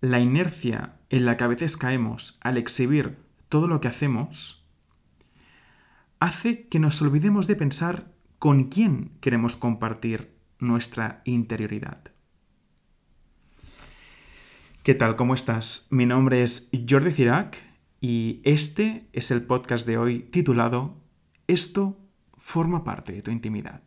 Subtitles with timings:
[0.00, 4.64] la inercia en la que a veces caemos al exhibir todo lo que hacemos,
[6.20, 12.00] hace que nos olvidemos de pensar con quién queremos compartir nuestra interioridad.
[14.82, 15.16] ¿Qué tal?
[15.16, 15.88] ¿Cómo estás?
[15.90, 17.56] Mi nombre es Jordi Cirac
[18.00, 21.02] y este es el podcast de hoy titulado
[21.48, 21.98] Esto
[22.36, 23.82] forma parte de tu intimidad.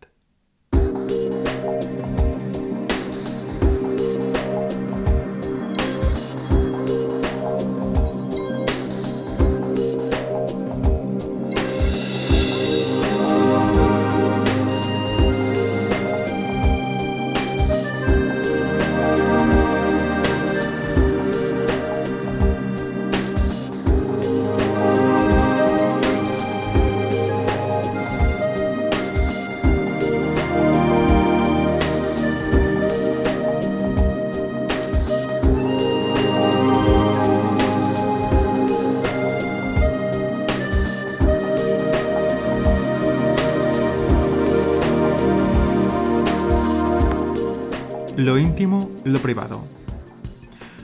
[48.19, 49.65] Lo íntimo, lo privado.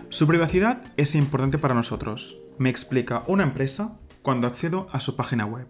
[0.07, 5.45] Su privacidad es importante para nosotros, me explica una empresa cuando accedo a su página
[5.45, 5.67] web,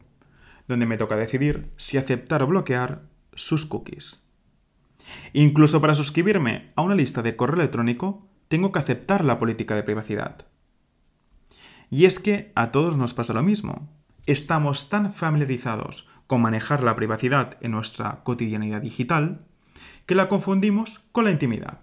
[0.67, 4.27] donde me toca decidir si aceptar o bloquear sus cookies.
[5.33, 9.81] Incluso para suscribirme a una lista de correo electrónico, tengo que aceptar la política de
[9.81, 10.45] privacidad.
[11.89, 13.89] Y es que a todos nos pasa lo mismo.
[14.27, 19.39] Estamos tan familiarizados con manejar la privacidad en nuestra cotidianidad digital
[20.05, 21.79] que la confundimos con la intimidad.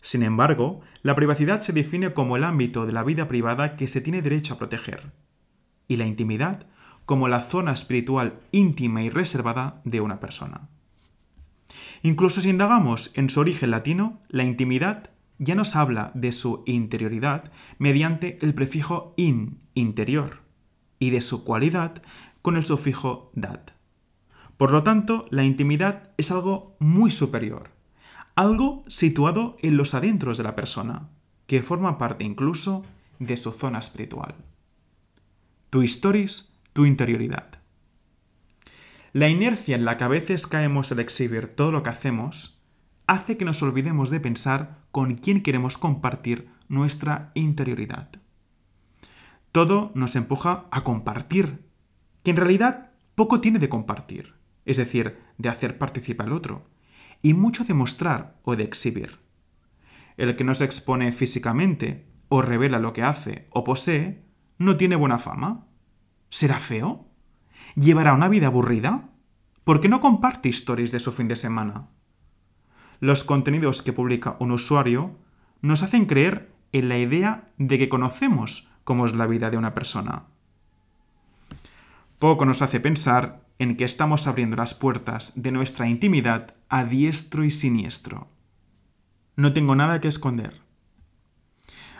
[0.00, 4.00] Sin embargo, la privacidad se define como el ámbito de la vida privada que se
[4.00, 5.12] tiene derecho a proteger,
[5.88, 6.66] y la intimidad
[7.04, 10.68] como la zona espiritual íntima y reservada de una persona.
[12.02, 17.50] Incluso si indagamos en su origen latino, la intimidad ya nos habla de su interioridad
[17.78, 20.42] mediante el prefijo in, interior,
[20.98, 22.02] y de su cualidad
[22.42, 23.75] con el sufijo dat.
[24.56, 27.70] Por lo tanto, la intimidad es algo muy superior,
[28.34, 31.08] algo situado en los adentros de la persona,
[31.46, 32.84] que forma parte incluso
[33.18, 34.34] de su zona espiritual.
[35.70, 37.48] Tu historis, tu interioridad.
[39.12, 42.58] La inercia en la que a veces caemos al exhibir todo lo que hacemos
[43.06, 48.08] hace que nos olvidemos de pensar con quién queremos compartir nuestra interioridad.
[49.52, 51.64] Todo nos empuja a compartir,
[52.22, 54.35] que en realidad poco tiene de compartir
[54.66, 56.68] es decir, de hacer participar al otro,
[57.22, 59.20] y mucho de mostrar o de exhibir.
[60.16, 64.24] El que no se expone físicamente o revela lo que hace o posee,
[64.58, 65.66] no tiene buena fama.
[66.30, 67.08] ¿Será feo?
[67.74, 69.10] ¿Llevará una vida aburrida?
[69.64, 71.88] ¿Por qué no comparte historias de su fin de semana?
[73.00, 75.18] Los contenidos que publica un usuario
[75.60, 79.74] nos hacen creer en la idea de que conocemos cómo es la vida de una
[79.74, 80.24] persona.
[82.18, 87.44] Poco nos hace pensar en que estamos abriendo las puertas de nuestra intimidad a diestro
[87.44, 88.28] y siniestro.
[89.36, 90.60] No tengo nada que esconder.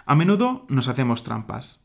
[0.04, 1.84] A menudo nos hacemos trampas,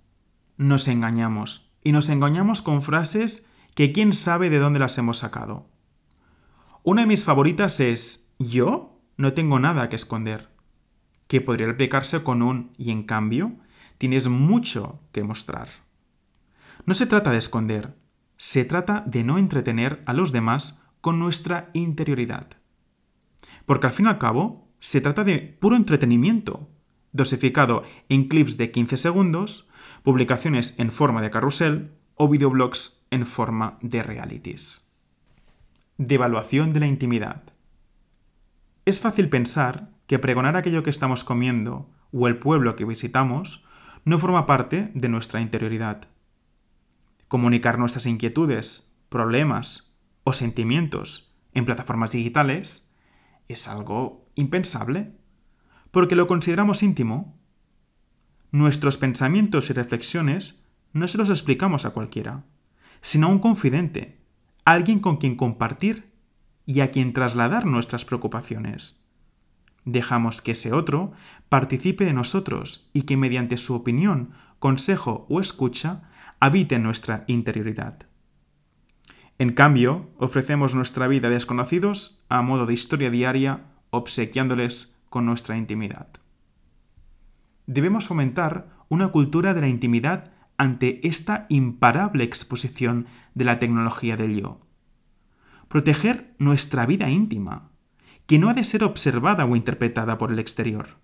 [0.57, 5.67] nos engañamos, y nos engañamos con frases que quién sabe de dónde las hemos sacado.
[6.83, 10.49] Una de mis favoritas es yo no tengo nada que esconder,
[11.27, 13.55] que podría replicarse con un y en cambio
[13.97, 15.69] tienes mucho que mostrar.
[16.85, 17.95] No se trata de esconder,
[18.41, 22.47] se trata de no entretener a los demás con nuestra interioridad.
[23.67, 26.67] Porque al fin y al cabo, se trata de puro entretenimiento,
[27.11, 29.69] dosificado en clips de 15 segundos,
[30.01, 34.89] publicaciones en forma de carrusel o videoblogs en forma de realities.
[35.99, 37.43] Devaluación de la intimidad.
[38.85, 43.63] Es fácil pensar que pregonar aquello que estamos comiendo o el pueblo que visitamos
[44.03, 46.07] no forma parte de nuestra interioridad
[47.31, 52.93] comunicar nuestras inquietudes, problemas o sentimientos en plataformas digitales
[53.47, 55.13] es algo impensable,
[55.91, 57.39] porque lo consideramos íntimo.
[58.51, 62.43] Nuestros pensamientos y reflexiones no se los explicamos a cualquiera,
[63.01, 64.19] sino a un confidente,
[64.65, 66.11] alguien con quien compartir
[66.65, 69.05] y a quien trasladar nuestras preocupaciones.
[69.85, 71.13] Dejamos que ese otro
[71.47, 76.10] participe de nosotros y que mediante su opinión, consejo o escucha
[76.41, 77.99] habite en nuestra interioridad.
[79.37, 85.55] En cambio, ofrecemos nuestra vida a desconocidos a modo de historia diaria, obsequiándoles con nuestra
[85.55, 86.07] intimidad.
[87.67, 93.05] Debemos fomentar una cultura de la intimidad ante esta imparable exposición
[93.35, 94.61] de la tecnología del yo.
[95.67, 97.69] Proteger nuestra vida íntima,
[98.25, 100.99] que no ha de ser observada o interpretada por el exterior.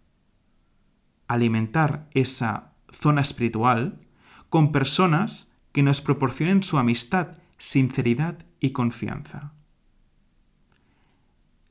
[1.28, 4.06] alimentar esa zona espiritual
[4.50, 9.54] con personas que nos proporcionen su amistad, sinceridad y confianza.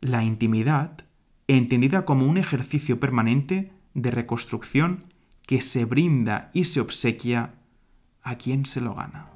[0.00, 1.04] La intimidad,
[1.48, 5.04] entendida como un ejercicio permanente de reconstrucción
[5.46, 7.54] que se brinda y se obsequia
[8.22, 9.35] a quien se lo gana.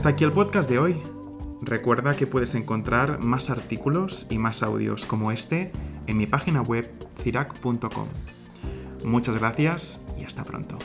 [0.00, 1.02] Hasta aquí el podcast de hoy.
[1.60, 5.72] Recuerda que puedes encontrar más artículos y más audios como este
[6.06, 8.08] en mi página web cirac.com.
[9.04, 10.78] Muchas gracias y hasta pronto.